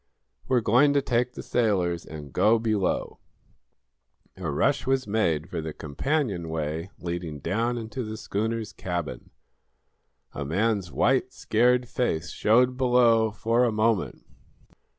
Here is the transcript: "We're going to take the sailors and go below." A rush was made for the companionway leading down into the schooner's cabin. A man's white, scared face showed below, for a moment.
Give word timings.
"We're 0.47 0.61
going 0.61 0.93
to 0.93 1.01
take 1.03 1.33
the 1.33 1.43
sailors 1.43 2.07
and 2.07 2.33
go 2.33 2.57
below." 2.57 3.19
A 4.35 4.49
rush 4.49 4.87
was 4.87 5.05
made 5.05 5.47
for 5.47 5.61
the 5.61 5.73
companionway 5.73 6.89
leading 6.97 7.37
down 7.39 7.77
into 7.77 8.03
the 8.03 8.17
schooner's 8.17 8.73
cabin. 8.73 9.29
A 10.33 10.43
man's 10.43 10.91
white, 10.91 11.33
scared 11.33 11.87
face 11.87 12.31
showed 12.31 12.77
below, 12.77 13.29
for 13.29 13.63
a 13.63 13.71
moment. 13.71 14.25